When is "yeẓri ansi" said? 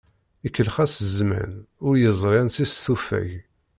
2.01-2.65